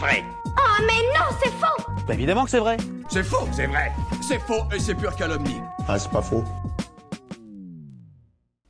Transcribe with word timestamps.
vrai. 0.00 0.24
Oh 0.46 0.82
mais 0.86 1.02
non, 1.14 1.26
c'est 1.42 1.50
faux 1.50 1.92
Bah 2.08 2.14
évidemment 2.14 2.44
que 2.44 2.50
c'est 2.50 2.58
vrai. 2.58 2.78
C'est 3.10 3.22
faux, 3.22 3.46
c'est 3.52 3.66
vrai. 3.66 3.92
C'est 4.26 4.38
faux 4.38 4.64
et 4.74 4.80
c'est 4.80 4.94
pure 4.94 5.14
calomnie. 5.14 5.60
Ah, 5.86 5.98
c'est 5.98 6.10
pas 6.10 6.22
faux. 6.22 6.42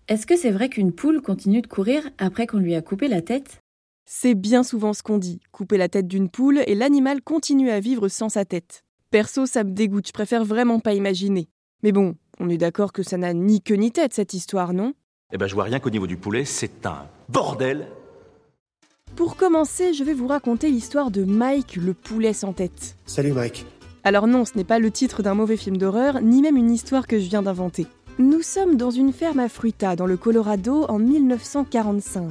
Est-ce 0.08 0.26
que 0.26 0.36
c'est 0.36 0.50
vrai 0.50 0.68
qu'une 0.68 0.92
poule 0.92 1.22
continue 1.22 1.62
de 1.62 1.68
courir 1.68 2.02
après 2.18 2.46
qu'on 2.46 2.58
lui 2.58 2.74
a 2.74 2.82
coupé 2.82 3.06
la 3.06 3.22
tête? 3.22 3.60
C'est 4.06 4.34
bien 4.34 4.64
souvent 4.64 4.92
ce 4.92 5.04
qu'on 5.04 5.18
dit. 5.18 5.40
Couper 5.52 5.78
la 5.78 5.88
tête 5.88 6.08
d'une 6.08 6.28
poule 6.28 6.62
et 6.66 6.74
l'animal 6.74 7.22
continue 7.22 7.70
à 7.70 7.78
vivre 7.78 8.08
sans 8.08 8.28
sa 8.28 8.44
tête. 8.44 8.82
Perso, 9.12 9.46
ça 9.46 9.62
me 9.62 9.70
dégoûte, 9.70 10.08
je 10.08 10.12
préfère 10.12 10.44
vraiment 10.44 10.80
pas 10.80 10.94
imaginer. 10.94 11.48
Mais 11.84 11.92
bon, 11.92 12.16
on 12.40 12.48
est 12.48 12.58
d'accord 12.58 12.92
que 12.92 13.04
ça 13.04 13.18
n'a 13.18 13.32
ni 13.34 13.62
queue 13.62 13.76
ni 13.76 13.92
tête 13.92 14.14
cette 14.14 14.34
histoire, 14.34 14.72
non? 14.72 14.94
Eh 15.32 15.38
ben 15.38 15.46
je 15.46 15.54
vois 15.54 15.64
rien 15.64 15.78
qu'au 15.78 15.90
niveau 15.90 16.08
du 16.08 16.16
poulet, 16.16 16.44
c'est 16.44 16.86
un 16.86 17.06
bordel. 17.28 17.86
Pour 19.20 19.36
commencer, 19.36 19.92
je 19.92 20.02
vais 20.02 20.14
vous 20.14 20.26
raconter 20.26 20.70
l'histoire 20.70 21.10
de 21.10 21.24
Mike 21.24 21.76
le 21.76 21.92
poulet 21.92 22.32
sans 22.32 22.54
tête. 22.54 22.96
Salut 23.04 23.32
Mike. 23.32 23.66
Alors 24.02 24.26
non, 24.26 24.46
ce 24.46 24.56
n'est 24.56 24.64
pas 24.64 24.78
le 24.78 24.90
titre 24.90 25.22
d'un 25.22 25.34
mauvais 25.34 25.58
film 25.58 25.76
d'horreur, 25.76 26.22
ni 26.22 26.40
même 26.40 26.56
une 26.56 26.70
histoire 26.70 27.06
que 27.06 27.18
je 27.18 27.28
viens 27.28 27.42
d'inventer. 27.42 27.86
Nous 28.18 28.40
sommes 28.40 28.76
dans 28.76 28.90
une 28.90 29.12
ferme 29.12 29.40
à 29.40 29.50
Fruita, 29.50 29.94
dans 29.94 30.06
le 30.06 30.16
Colorado, 30.16 30.86
en 30.88 30.98
1945. 30.98 32.30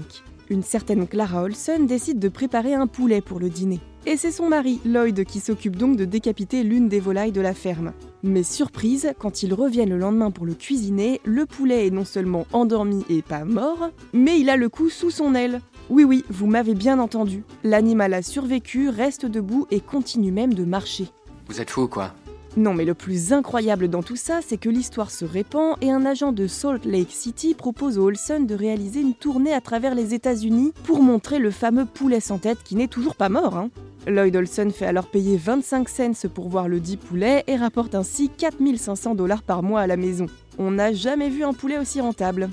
Une 0.49 0.63
certaine 0.63 1.07
Clara 1.07 1.43
Olson 1.43 1.84
décide 1.84 2.17
de 2.17 2.27
préparer 2.27 2.73
un 2.73 2.88
poulet 2.88 3.21
pour 3.21 3.40
le 3.40 3.49
dîner. 3.49 3.79
Et 4.07 4.17
c'est 4.17 4.31
son 4.31 4.49
mari, 4.49 4.79
Lloyd, 4.84 5.26
qui 5.26 5.41
s'occupe 5.41 5.76
donc 5.76 5.95
de 5.95 6.05
décapiter 6.05 6.63
l'une 6.63 6.90
des 6.90 6.99
volailles 6.99 7.31
de 7.31 7.40
la 7.40 7.53
ferme. 7.53 7.93
Mais 8.23 8.41
surprise, 8.41 9.13
quand 9.20 9.43
ils 9.43 9.53
reviennent 9.53 9.91
le 9.91 9.99
lendemain 9.99 10.31
pour 10.31 10.48
le 10.48 10.55
cuisiner, 10.55 11.21
le 11.23 11.45
poulet 11.45 11.85
est 11.85 11.91
non 11.91 12.03
seulement 12.03 12.48
endormi 12.51 13.05
et 13.09 13.21
pas 13.21 13.45
mort, 13.45 13.91
mais 14.12 14.40
il 14.40 14.49
a 14.49 14.57
le 14.57 14.70
cou 14.70 14.90
sous 14.90 15.12
son 15.12 15.35
aile. 15.35 15.62
Oui 15.90 16.04
oui, 16.04 16.23
vous 16.29 16.45
m'avez 16.45 16.76
bien 16.76 16.99
entendu. 16.99 17.43
L'animal 17.63 18.13
a 18.13 18.21
survécu, 18.21 18.90
reste 18.90 19.26
debout 19.26 19.65
et 19.71 19.79
continue 19.79 20.31
même 20.31 20.54
de 20.54 20.63
marcher. 20.63 21.07
Vous 21.48 21.62
êtes 21.62 21.71
fou, 21.71 21.87
quoi. 21.87 22.13
Non, 22.57 22.73
mais 22.73 22.85
le 22.85 22.93
plus 22.93 23.34
incroyable 23.34 23.87
dans 23.87 24.04
tout 24.04 24.15
ça, 24.15 24.40
c'est 24.46 24.57
que 24.57 24.70
l'histoire 24.70 25.12
se 25.12 25.26
répand 25.26 25.76
et 25.81 25.91
un 25.91 26.05
agent 26.05 26.31
de 26.31 26.46
Salt 26.46 26.85
Lake 26.85 27.12
City 27.12 27.55
propose 27.55 27.98
aux 27.98 28.05
Olson 28.05 28.41
de 28.41 28.55
réaliser 28.55 29.01
une 29.01 29.13
tournée 29.13 29.54
à 29.54 29.62
travers 29.62 29.96
les 29.96 30.13
États-Unis 30.13 30.73
pour 30.84 31.01
montrer 31.01 31.40
le 31.40 31.51
fameux 31.51 31.85
poulet 31.85 32.20
sans 32.20 32.37
tête 32.37 32.59
qui 32.63 32.76
n'est 32.76 32.87
toujours 32.87 33.15
pas 33.15 33.29
mort. 33.29 33.55
Hein. 33.55 33.70
Lloyd 34.07 34.35
Olson 34.35 34.71
fait 34.74 34.85
alors 34.85 35.07
payer 35.07 35.37
25 35.37 35.90
cents 35.90 36.29
pour 36.34 36.49
voir 36.49 36.68
le 36.68 36.79
dit 36.79 36.98
poulet 36.98 37.43
et 37.48 37.55
rapporte 37.55 37.96
ainsi 37.96 38.29
4500 38.29 39.15
dollars 39.15 39.43
par 39.43 39.63
mois 39.63 39.81
à 39.81 39.87
la 39.87 39.98
maison. 39.98 40.26
On 40.57 40.71
n'a 40.71 40.93
jamais 40.93 41.29
vu 41.29 41.43
un 41.43 41.53
poulet 41.53 41.77
aussi 41.77 42.01
rentable. 42.01 42.49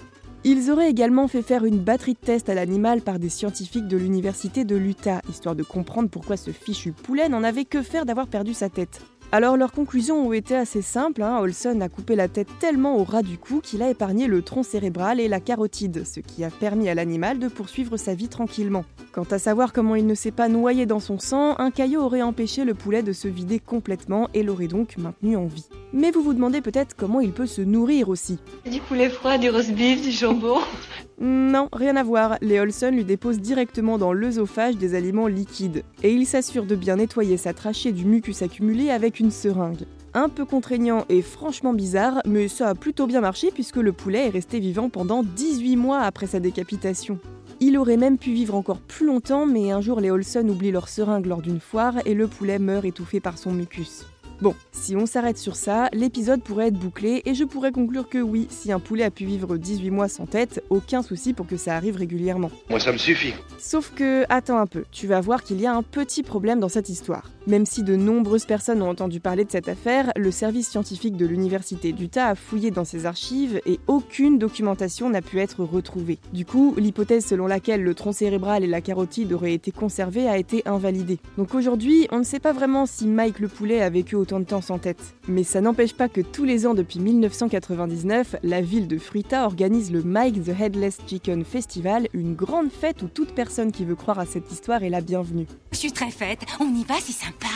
Ils 0.49 0.71
auraient 0.71 0.89
également 0.89 1.27
fait 1.27 1.43
faire 1.43 1.65
une 1.65 1.81
batterie 1.81 2.13
de 2.13 2.25
tests 2.25 2.49
à 2.49 2.55
l'animal 2.55 3.01
par 3.01 3.19
des 3.19 3.31
scientifiques 3.31 3.89
de 3.89 3.97
l'université 3.97 4.65
de 4.65 4.77
l'Utah, 4.77 5.21
histoire 5.29 5.57
de 5.57 5.65
comprendre 5.65 6.09
pourquoi 6.09 6.37
ce 6.37 6.53
fichu 6.53 6.93
poulet 6.93 7.29
n'en 7.29 7.43
avait 7.43 7.65
que 7.65 7.83
faire 7.83 8.07
d'avoir 8.07 8.29
perdu 8.29 8.55
sa 8.55 8.69
tête. 8.69 9.01
Alors 9.33 9.57
leurs 9.57 9.73
conclusions 9.73 10.29
ont 10.29 10.33
été 10.33 10.55
assez 10.55 10.83
simples, 10.83 11.23
hein. 11.23 11.39
Olson 11.41 11.81
a 11.81 11.89
coupé 11.89 12.15
la 12.15 12.29
tête 12.29 12.49
tellement 12.61 12.97
au 12.97 13.05
ras 13.05 13.23
du 13.23 13.39
cou 13.39 13.61
qu'il 13.61 13.83
a 13.83 13.91
épargné 13.91 14.29
le 14.29 14.41
tronc 14.41 14.63
cérébral 14.63 15.19
et 15.19 15.27
la 15.27 15.41
carotide, 15.41 16.07
ce 16.07 16.21
qui 16.21 16.45
a 16.45 16.51
permis 16.51 16.89
à 16.89 16.95
l'animal 16.95 17.41
de 17.41 17.49
poursuivre 17.49 17.97
sa 17.97 18.15
vie 18.15 18.29
tranquillement. 18.29 18.85
Quant 19.13 19.27
à 19.31 19.39
savoir 19.39 19.73
comment 19.73 19.97
il 19.97 20.07
ne 20.07 20.15
s'est 20.15 20.31
pas 20.31 20.49
noyé 20.49 20.87
dans 20.87 21.01
son 21.01 21.19
sang, 21.19 21.57
un 21.59 21.71
caillot 21.73 22.03
aurait 22.03 22.23
empêché 22.23 22.65
le 22.65 22.75
poulet 22.75 23.03
de 23.03 23.13
se 23.13 23.27
vider 23.27 23.59
complètement 23.59 24.29
et 24.33 24.45
l'aurait 24.45 24.69
donc 24.69 24.97
maintenu 24.97 25.37
en 25.37 25.47
vie. 25.47 25.67
Mais 25.93 26.13
vous 26.13 26.23
vous 26.23 26.35
demandez 26.35 26.61
peut-être 26.61 26.95
comment 26.97 27.21
il 27.21 27.33
peut 27.33 27.47
se 27.47 27.63
nourrir 27.63 28.09
aussi. 28.09 28.39
Du 28.71 28.81
poulet 28.81 29.09
froid, 29.09 29.39
du 29.39 29.51
roast 29.51 29.73
beef, 29.73 30.03
du 30.03 30.13
jambon. 30.13 30.59
Non, 31.19 31.69
rien 31.72 31.97
à 31.97 32.03
voir. 32.03 32.36
Les 32.42 32.61
Olson 32.61 32.91
lui 32.91 33.05
déposent 33.05 33.41
directement 33.41 33.97
dans 33.97 34.12
l'œsophage 34.12 34.77
des 34.77 34.95
aliments 34.95 35.28
liquides. 35.28 35.83
Et 36.03 36.12
il 36.12 36.27
s'assure 36.27 36.66
de 36.66 36.75
bien 36.75 36.97
nettoyer 36.97 37.38
sa 37.38 37.54
trachée 37.54 37.93
du 37.93 38.04
mucus 38.04 38.43
accumulé 38.43 38.91
avec 38.91 39.19
une 39.19 39.31
seringue. 39.31 39.87
Un 40.12 40.28
peu 40.28 40.44
contraignant 40.44 41.05
et 41.09 41.22
franchement 41.22 41.72
bizarre, 41.72 42.21
mais 42.26 42.49
ça 42.49 42.69
a 42.69 42.75
plutôt 42.75 43.06
bien 43.06 43.21
marché 43.21 43.50
puisque 43.53 43.76
le 43.76 43.93
poulet 43.93 44.26
est 44.26 44.31
resté 44.31 44.60
vivant 44.60 44.88
pendant 44.88 45.22
18 45.22 45.76
mois 45.76 46.00
après 46.00 46.26
sa 46.26 46.41
décapitation. 46.41 47.19
Il 47.60 47.78
aurait 47.78 47.97
même 47.97 48.19
pu 48.19 48.32
vivre 48.32 48.55
encore 48.55 48.81
plus 48.81 49.06
longtemps, 49.06 49.47
mais 49.47 49.71
un 49.71 49.81
jour 49.81 50.00
les 50.00 50.10
Olson 50.10 50.47
oublient 50.49 50.72
leur 50.72 50.88
seringue 50.88 51.26
lors 51.26 51.41
d'une 51.41 51.60
foire 51.60 51.94
et 52.05 52.12
le 52.12 52.28
poulet 52.28 52.59
meurt 52.59 52.84
étouffé 52.84 53.21
par 53.21 53.38
son 53.38 53.53
mucus. 53.53 54.05
Bon, 54.43 54.55
si 54.71 54.95
on 54.97 55.07
s'arrête 55.07 55.39
sur 55.39 55.57
ça, 55.57 55.89
l'épisode 55.95 56.43
pourrait 56.43 56.69
être 56.69 56.79
bouclé 56.79 57.23
et 57.25 57.35
je 57.35 57.45
pourrais 57.45 57.73
conclure 57.73 58.07
que 58.07 58.19
oui, 58.19 58.47
si 58.51 58.71
un 58.71 58.79
poulet 58.79 59.05
a 59.05 59.11
pu 59.11 59.25
vivre 59.25 59.57
18 59.57 59.91
mois 59.91 60.09
sans 60.09 60.27
tête, 60.27 60.63
aucun 60.69 61.01
souci 61.01 61.33
pour 61.33 61.47
que 61.47 61.57
ça 61.57 61.75
arrive 61.75 61.97
régulièrement. 61.97 62.51
Moi, 62.69 62.79
ça 62.79 62.93
me 62.93 62.99
suffit. 62.99 63.33
Sauf 63.59 63.93
que, 63.95 64.25
attends 64.29 64.59
un 64.59 64.67
peu, 64.67 64.85
tu 64.93 65.07
vas 65.07 65.23
voir 65.23 65.43
qu'il 65.43 65.59
y 65.59 65.67
a 65.67 65.75
un 65.75 65.83
petit 65.83 66.23
problème 66.23 66.61
dans 66.61 66.69
cette 66.69 66.91
histoire. 66.91 67.31
Même 67.47 67.65
si 67.65 67.83
de 67.83 67.97
nombreuses 67.97 68.45
personnes 68.45 68.83
ont 68.83 68.91
entendu 68.91 69.21
parler 69.21 69.45
de 69.45 69.51
cette 69.51 69.69
affaire, 69.69 70.13
le 70.17 70.31
service 70.31 70.69
scientifique 70.69 71.17
de 71.17 71.25
l'université 71.25 71.93
d'Utah 71.93 72.27
a 72.27 72.35
fouillé 72.35 72.71
dans 72.71 72.85
ses 72.85 73.07
archives 73.07 73.61
et 73.65 73.81
aucune 73.87 74.39
documentation 74.39 75.09
n'a 75.09 75.23
pu 75.23 75.39
être 75.39 75.65
retrouvée. 75.65 76.19
Du 76.35 76.45
coup, 76.45 76.75
l'hypothèse 76.77 77.25
selon 77.25 77.47
laquelle 77.47 77.83
le 77.83 77.95
tronc 77.95 78.13
cérébral 78.13 78.65
et 78.65 78.67
la 78.67 78.81
carotide 78.81 79.33
auraient 79.33 79.55
été 79.55 79.71
conservés 79.71 80.29
a 80.29 80.37
été 80.37 80.63
invalidée. 80.67 81.21
Donc 81.39 81.55
aujourd'hui, 81.55 82.09
on 82.11 82.19
ne 82.19 82.25
sait 82.25 82.41
pas 82.41 82.53
vraiment 82.53 82.85
si 82.85 83.07
Mike 83.07 83.39
le 83.39 83.49
poulet 83.49 83.81
a 83.81 83.89
vécu 83.89 84.17
autant 84.26 84.41
de 84.41 84.44
temps 84.44 84.60
sans 84.60 84.78
tête. 84.78 85.14
Mais 85.28 85.44
ça 85.44 85.60
n'empêche 85.60 85.94
pas 85.94 86.09
que 86.09 86.20
tous 86.20 86.42
les 86.42 86.66
ans 86.66 86.75
depuis 86.75 86.98
1999, 86.98 88.34
la 88.42 88.60
ville 88.60 88.88
de 88.88 88.98
Fruita 88.98 89.47
organise 89.47 89.92
le 89.92 90.03
Mike 90.03 90.42
the 90.42 90.60
Headless 90.60 90.98
Chicken 91.06 91.44
Festival, 91.44 92.09
une 92.12 92.34
grande 92.34 92.72
fête 92.72 93.03
où 93.03 93.06
toute 93.06 93.32
personne 93.37 93.70
qui 93.70 93.84
veut 93.84 93.94
croire 93.94 94.19
à 94.19 94.26
cette 94.26 94.50
histoire 94.50 94.82
est 94.82 94.91
la 94.91 95.00
bienvenue. 95.00 95.47
Je 95.70 95.76
suis 95.76 95.92
très 95.92 96.10
faite, 96.10 96.41
on 96.59 96.75
y 96.75 96.82
va, 96.82 96.97
c'est 97.00 97.12
sympa. 97.12 97.47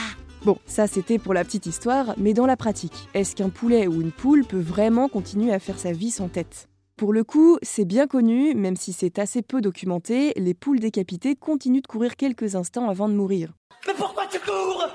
Bon, 0.45 0.59
ça 0.65 0.87
c'était 0.87 1.19
pour 1.19 1.35
la 1.35 1.43
petite 1.43 1.67
histoire, 1.67 2.15
mais 2.17 2.35
dans 2.35 2.47
la 2.47 2.57
pratique, 2.57 3.09
est-ce 3.15 3.35
qu'un 3.35 3.49
poulet 3.49 3.89
ou 3.89 4.01
une 4.01 4.13
poule 4.13 4.45
peut 4.45 4.61
vraiment 4.61 5.09
continuer 5.09 5.53
à 5.53 5.59
faire 5.59 5.79
sa 5.79 5.91
vie 5.91 6.13
sans 6.13 6.29
tête? 6.29 6.69
Pour 6.97 7.13
le 7.13 7.25
coup, 7.25 7.59
c'est 7.63 7.85
bien 7.85 8.07
connu, 8.07 8.55
même 8.55 8.77
si 8.77 8.93
c'est 8.93 9.19
assez 9.19 9.43
peu 9.43 9.61
documenté, 9.61 10.35
les 10.37 10.55
poules 10.55 10.79
décapitées 10.79 11.35
continuent 11.35 11.83
de 11.83 11.89
courir 11.89 12.15
quelques 12.15 12.55
instants 12.55 12.89
avant 12.89 13.09
de 13.09 13.15
mourir. 13.15 13.55
Mais 13.89 13.95
pourquoi 13.99 14.27
tu 14.31 14.39
cours? 14.39 14.87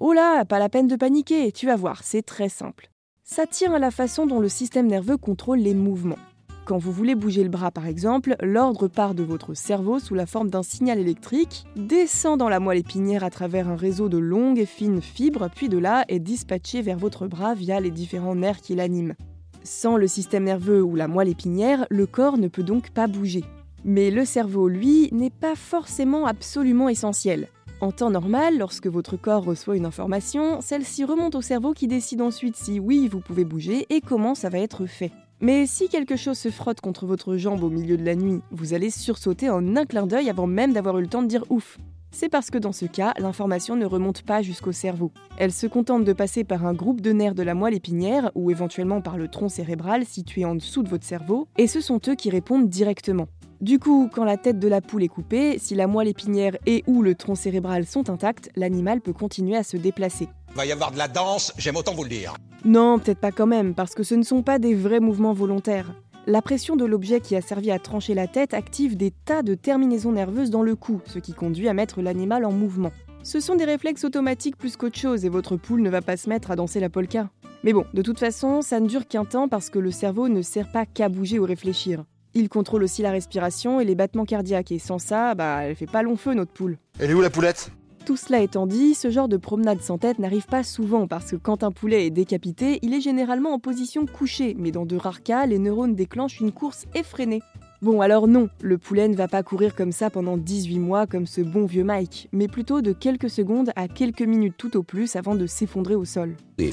Oh 0.00 0.12
là, 0.12 0.44
pas 0.44 0.60
la 0.60 0.68
peine 0.68 0.86
de 0.86 0.94
paniquer, 0.94 1.50
tu 1.50 1.66
vas 1.66 1.74
voir, 1.74 2.04
c'est 2.04 2.22
très 2.22 2.48
simple. 2.48 2.88
Ça 3.24 3.48
tient 3.48 3.74
à 3.74 3.80
la 3.80 3.90
façon 3.90 4.26
dont 4.26 4.38
le 4.38 4.48
système 4.48 4.86
nerveux 4.86 5.16
contrôle 5.16 5.58
les 5.58 5.74
mouvements. 5.74 6.20
Quand 6.66 6.78
vous 6.78 6.92
voulez 6.92 7.16
bouger 7.16 7.42
le 7.42 7.48
bras 7.48 7.72
par 7.72 7.84
exemple, 7.84 8.36
l'ordre 8.40 8.86
part 8.86 9.14
de 9.14 9.24
votre 9.24 9.54
cerveau 9.54 9.98
sous 9.98 10.14
la 10.14 10.26
forme 10.26 10.50
d'un 10.50 10.62
signal 10.62 11.00
électrique, 11.00 11.64
descend 11.74 12.38
dans 12.38 12.48
la 12.48 12.60
moelle 12.60 12.78
épinière 12.78 13.24
à 13.24 13.30
travers 13.30 13.68
un 13.68 13.74
réseau 13.74 14.08
de 14.08 14.18
longues 14.18 14.60
et 14.60 14.66
fines 14.66 15.02
fibres, 15.02 15.48
puis 15.52 15.68
de 15.68 15.78
là 15.78 16.04
est 16.06 16.20
dispatché 16.20 16.80
vers 16.80 16.98
votre 16.98 17.26
bras 17.26 17.54
via 17.54 17.80
les 17.80 17.90
différents 17.90 18.36
nerfs 18.36 18.60
qui 18.60 18.76
l'animent. 18.76 19.16
Sans 19.64 19.96
le 19.96 20.06
système 20.06 20.44
nerveux 20.44 20.80
ou 20.80 20.94
la 20.94 21.08
moelle 21.08 21.28
épinière, 21.28 21.88
le 21.90 22.06
corps 22.06 22.38
ne 22.38 22.46
peut 22.46 22.62
donc 22.62 22.90
pas 22.90 23.08
bouger. 23.08 23.42
Mais 23.84 24.12
le 24.12 24.24
cerveau, 24.24 24.68
lui, 24.68 25.08
n'est 25.10 25.30
pas 25.30 25.56
forcément 25.56 26.24
absolument 26.26 26.88
essentiel. 26.88 27.48
En 27.80 27.92
temps 27.92 28.10
normal, 28.10 28.58
lorsque 28.58 28.88
votre 28.88 29.16
corps 29.16 29.44
reçoit 29.44 29.76
une 29.76 29.86
information, 29.86 30.60
celle-ci 30.60 31.04
remonte 31.04 31.36
au 31.36 31.40
cerveau 31.40 31.74
qui 31.74 31.86
décide 31.86 32.20
ensuite 32.20 32.56
si 32.56 32.80
oui, 32.80 33.06
vous 33.06 33.20
pouvez 33.20 33.44
bouger 33.44 33.86
et 33.88 34.00
comment 34.00 34.34
ça 34.34 34.48
va 34.48 34.58
être 34.58 34.86
fait. 34.86 35.12
Mais 35.40 35.64
si 35.66 35.88
quelque 35.88 36.16
chose 36.16 36.38
se 36.38 36.50
frotte 36.50 36.80
contre 36.80 37.06
votre 37.06 37.36
jambe 37.36 37.62
au 37.62 37.70
milieu 37.70 37.96
de 37.96 38.04
la 38.04 38.16
nuit, 38.16 38.40
vous 38.50 38.74
allez 38.74 38.90
sursauter 38.90 39.48
en 39.48 39.76
un 39.76 39.84
clin 39.84 40.08
d'œil 40.08 40.28
avant 40.28 40.48
même 40.48 40.72
d'avoir 40.72 40.98
eu 40.98 41.02
le 41.02 41.06
temps 41.06 41.22
de 41.22 41.28
dire 41.28 41.44
ouf. 41.50 41.78
C'est 42.10 42.28
parce 42.28 42.50
que 42.50 42.58
dans 42.58 42.72
ce 42.72 42.86
cas, 42.86 43.14
l'information 43.18 43.76
ne 43.76 43.86
remonte 43.86 44.22
pas 44.22 44.42
jusqu'au 44.42 44.72
cerveau. 44.72 45.12
Elle 45.36 45.52
se 45.52 45.68
contente 45.68 46.04
de 46.04 46.12
passer 46.12 46.42
par 46.42 46.66
un 46.66 46.74
groupe 46.74 47.00
de 47.00 47.12
nerfs 47.12 47.36
de 47.36 47.44
la 47.44 47.54
moelle 47.54 47.74
épinière 47.74 48.32
ou 48.34 48.50
éventuellement 48.50 49.00
par 49.00 49.18
le 49.18 49.28
tronc 49.28 49.50
cérébral 49.50 50.04
situé 50.04 50.44
en 50.44 50.56
dessous 50.56 50.82
de 50.82 50.88
votre 50.88 51.04
cerveau, 51.04 51.46
et 51.58 51.68
ce 51.68 51.80
sont 51.80 52.00
eux 52.08 52.16
qui 52.16 52.30
répondent 52.30 52.68
directement. 52.68 53.28
Du 53.60 53.80
coup, 53.80 54.08
quand 54.12 54.22
la 54.22 54.36
tête 54.36 54.60
de 54.60 54.68
la 54.68 54.80
poule 54.80 55.02
est 55.02 55.08
coupée, 55.08 55.58
si 55.58 55.74
la 55.74 55.88
moelle 55.88 56.06
épinière 56.06 56.56
et 56.64 56.84
ou 56.86 57.02
le 57.02 57.16
tronc 57.16 57.34
cérébral 57.34 57.86
sont 57.86 58.08
intacts, 58.08 58.50
l'animal 58.54 59.00
peut 59.00 59.12
continuer 59.12 59.56
à 59.56 59.64
se 59.64 59.76
déplacer. 59.76 60.28
Va 60.54 60.64
y 60.64 60.70
avoir 60.70 60.92
de 60.92 60.98
la 60.98 61.08
danse, 61.08 61.52
j'aime 61.58 61.74
autant 61.74 61.92
vous 61.92 62.04
le 62.04 62.08
dire. 62.08 62.34
Non, 62.64 63.00
peut-être 63.00 63.18
pas 63.18 63.32
quand 63.32 63.48
même, 63.48 63.74
parce 63.74 63.94
que 63.94 64.04
ce 64.04 64.14
ne 64.14 64.22
sont 64.22 64.42
pas 64.42 64.60
des 64.60 64.74
vrais 64.74 65.00
mouvements 65.00 65.32
volontaires. 65.32 65.92
La 66.26 66.40
pression 66.40 66.76
de 66.76 66.84
l'objet 66.84 67.20
qui 67.20 67.34
a 67.34 67.40
servi 67.40 67.72
à 67.72 67.80
trancher 67.80 68.14
la 68.14 68.28
tête 68.28 68.54
active 68.54 68.96
des 68.96 69.10
tas 69.10 69.42
de 69.42 69.54
terminaisons 69.54 70.12
nerveuses 70.12 70.50
dans 70.50 70.62
le 70.62 70.76
cou, 70.76 71.00
ce 71.06 71.18
qui 71.18 71.32
conduit 71.32 71.68
à 71.68 71.74
mettre 71.74 72.00
l'animal 72.00 72.44
en 72.44 72.52
mouvement. 72.52 72.92
Ce 73.24 73.40
sont 73.40 73.56
des 73.56 73.64
réflexes 73.64 74.04
automatiques 74.04 74.56
plus 74.56 74.76
qu'autre 74.76 74.98
chose 74.98 75.24
et 75.24 75.28
votre 75.28 75.56
poule 75.56 75.82
ne 75.82 75.90
va 75.90 76.00
pas 76.00 76.16
se 76.16 76.28
mettre 76.28 76.52
à 76.52 76.56
danser 76.56 76.78
la 76.78 76.90
polka. 76.90 77.28
Mais 77.64 77.72
bon, 77.72 77.84
de 77.92 78.02
toute 78.02 78.20
façon, 78.20 78.62
ça 78.62 78.78
ne 78.78 78.86
dure 78.86 79.08
qu'un 79.08 79.24
temps 79.24 79.48
parce 79.48 79.68
que 79.68 79.80
le 79.80 79.90
cerveau 79.90 80.28
ne 80.28 80.42
sert 80.42 80.70
pas 80.70 80.86
qu'à 80.86 81.08
bouger 81.08 81.40
ou 81.40 81.44
réfléchir. 81.44 82.04
Il 82.38 82.48
contrôle 82.48 82.84
aussi 82.84 83.02
la 83.02 83.10
respiration 83.10 83.80
et 83.80 83.84
les 83.84 83.96
battements 83.96 84.24
cardiaques 84.24 84.70
et 84.70 84.78
sans 84.78 85.00
ça, 85.00 85.34
bah 85.34 85.62
elle 85.64 85.74
fait 85.74 85.86
pas 85.86 86.04
long 86.04 86.16
feu 86.16 86.34
notre 86.34 86.52
poule. 86.52 86.78
Elle 87.00 87.10
est 87.10 87.14
où 87.14 87.20
la 87.20 87.30
poulette? 87.30 87.72
Tout 88.06 88.16
cela 88.16 88.38
étant 88.38 88.68
dit, 88.68 88.94
ce 88.94 89.10
genre 89.10 89.26
de 89.26 89.36
promenade 89.36 89.82
sans 89.82 89.98
tête 89.98 90.20
n'arrive 90.20 90.46
pas 90.46 90.62
souvent 90.62 91.08
parce 91.08 91.32
que 91.32 91.36
quand 91.36 91.64
un 91.64 91.72
poulet 91.72 92.06
est 92.06 92.10
décapité, 92.10 92.78
il 92.82 92.94
est 92.94 93.00
généralement 93.00 93.52
en 93.52 93.58
position 93.58 94.06
couchée, 94.06 94.54
mais 94.56 94.70
dans 94.70 94.86
de 94.86 94.94
rares 94.94 95.24
cas, 95.24 95.46
les 95.46 95.58
neurones 95.58 95.96
déclenchent 95.96 96.38
une 96.38 96.52
course 96.52 96.84
effrénée. 96.94 97.42
Bon 97.82 98.00
alors 98.02 98.28
non, 98.28 98.48
le 98.62 98.78
poulet 98.78 99.08
ne 99.08 99.16
va 99.16 99.26
pas 99.26 99.42
courir 99.42 99.74
comme 99.74 99.90
ça 99.90 100.08
pendant 100.08 100.36
18 100.36 100.78
mois 100.78 101.08
comme 101.08 101.26
ce 101.26 101.40
bon 101.40 101.66
vieux 101.66 101.82
Mike, 101.82 102.28
mais 102.30 102.46
plutôt 102.46 102.82
de 102.82 102.92
quelques 102.92 103.30
secondes 103.30 103.72
à 103.74 103.88
quelques 103.88 104.22
minutes 104.22 104.54
tout 104.56 104.76
au 104.76 104.84
plus 104.84 105.16
avant 105.16 105.34
de 105.34 105.48
s'effondrer 105.48 105.96
au 105.96 106.04
sol. 106.04 106.36
Et. 106.58 106.72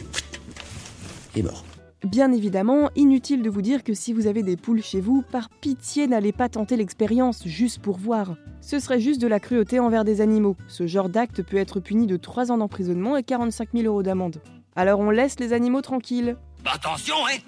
est 1.35 1.41
mort. 1.41 1.65
Bien 2.05 2.31
évidemment, 2.31 2.91
inutile 2.95 3.41
de 3.41 3.49
vous 3.49 3.63
dire 3.63 3.83
que 3.83 3.95
si 3.95 4.13
vous 4.13 4.27
avez 4.27 4.43
des 4.43 4.57
poules 4.57 4.83
chez 4.83 5.01
vous, 5.01 5.23
par 5.23 5.49
pitié 5.49 6.05
n'allez 6.05 6.31
pas 6.31 6.49
tenter 6.49 6.77
l'expérience 6.77 7.47
juste 7.47 7.79
pour 7.79 7.97
voir. 7.97 8.35
Ce 8.61 8.77
serait 8.77 8.99
juste 8.99 9.19
de 9.19 9.25
la 9.27 9.39
cruauté 9.39 9.79
envers 9.79 10.05
des 10.05 10.21
animaux. 10.21 10.55
Ce 10.67 10.85
genre 10.85 11.09
d'acte 11.09 11.41
peut 11.41 11.57
être 11.57 11.79
puni 11.79 12.05
de 12.05 12.15
3 12.15 12.51
ans 12.51 12.59
d'emprisonnement 12.59 13.17
et 13.17 13.23
45 13.23 13.69
000 13.73 13.85
euros 13.85 14.03
d'amende. 14.03 14.39
Alors 14.75 14.99
on 14.99 15.09
laisse 15.09 15.39
les 15.39 15.51
animaux 15.51 15.81
tranquilles. 15.81 16.37
Attention, 16.63 17.15
hein 17.27 17.39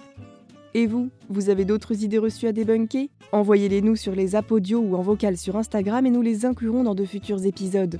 Et 0.74 0.88
vous, 0.88 1.12
vous 1.30 1.52
avez 1.52 1.64
d'autres 1.64 2.04
idées 2.04 2.18
reçues 2.18 2.48
à 2.48 2.52
débunker? 2.52 3.12
Envoyez-les 3.32 3.84
nous 3.84 3.96
sur 3.96 4.16
les 4.16 4.36
apodios 4.36 4.80
ou 4.80 4.96
en 4.96 5.04
vocal 5.04 5.38
sur 5.38 5.56
Instagram 5.56 6.04
et 6.08 6.12
nous 6.12 6.24
les 6.24 6.48
inclurons 6.48 6.84
dans 6.84 6.96
de 6.96 7.06
futurs 7.06 7.46
épisodes. 7.46 8.00